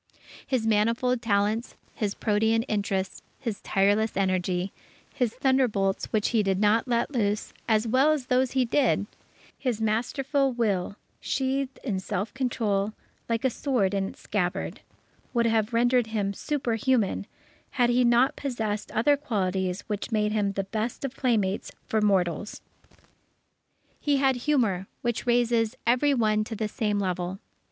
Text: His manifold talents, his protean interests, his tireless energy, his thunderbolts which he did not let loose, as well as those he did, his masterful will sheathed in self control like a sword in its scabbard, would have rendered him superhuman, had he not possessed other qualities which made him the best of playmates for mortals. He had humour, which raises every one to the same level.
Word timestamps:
His 0.47 0.65
manifold 0.65 1.21
talents, 1.21 1.75
his 1.93 2.15
protean 2.15 2.63
interests, 2.63 3.21
his 3.37 3.61
tireless 3.61 4.17
energy, 4.17 4.73
his 5.13 5.31
thunderbolts 5.31 6.05
which 6.07 6.29
he 6.29 6.41
did 6.41 6.59
not 6.59 6.87
let 6.87 7.11
loose, 7.11 7.53
as 7.67 7.87
well 7.87 8.11
as 8.11 8.25
those 8.25 8.53
he 8.53 8.65
did, 8.65 9.05
his 9.59 9.79
masterful 9.79 10.53
will 10.53 10.95
sheathed 11.19 11.79
in 11.83 11.99
self 11.99 12.33
control 12.33 12.93
like 13.29 13.45
a 13.45 13.51
sword 13.51 13.93
in 13.93 14.07
its 14.07 14.21
scabbard, 14.21 14.81
would 15.35 15.45
have 15.45 15.71
rendered 15.71 16.07
him 16.07 16.33
superhuman, 16.33 17.27
had 17.69 17.91
he 17.91 18.03
not 18.03 18.35
possessed 18.35 18.91
other 18.93 19.15
qualities 19.15 19.81
which 19.81 20.11
made 20.11 20.31
him 20.31 20.53
the 20.53 20.63
best 20.63 21.05
of 21.05 21.15
playmates 21.15 21.71
for 21.85 22.01
mortals. 22.01 22.59
He 23.99 24.17
had 24.17 24.37
humour, 24.37 24.87
which 25.03 25.27
raises 25.27 25.77
every 25.85 26.15
one 26.15 26.43
to 26.45 26.55
the 26.55 26.67
same 26.67 26.97
level. 26.97 27.37